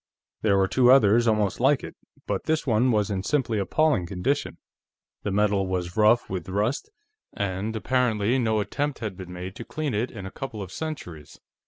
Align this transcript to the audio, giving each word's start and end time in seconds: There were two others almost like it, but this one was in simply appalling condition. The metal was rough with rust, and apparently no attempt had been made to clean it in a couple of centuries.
There 0.41 0.57
were 0.57 0.67
two 0.67 0.89
others 0.89 1.27
almost 1.27 1.59
like 1.59 1.83
it, 1.83 1.95
but 2.25 2.45
this 2.45 2.65
one 2.65 2.89
was 2.89 3.11
in 3.11 3.21
simply 3.21 3.59
appalling 3.59 4.07
condition. 4.07 4.57
The 5.21 5.29
metal 5.29 5.67
was 5.67 5.95
rough 5.95 6.27
with 6.27 6.49
rust, 6.49 6.89
and 7.33 7.75
apparently 7.75 8.39
no 8.39 8.61
attempt 8.61 8.97
had 8.97 9.15
been 9.15 9.31
made 9.31 9.55
to 9.57 9.63
clean 9.63 9.93
it 9.93 10.09
in 10.09 10.25
a 10.25 10.31
couple 10.31 10.63
of 10.63 10.71
centuries. 10.71 11.39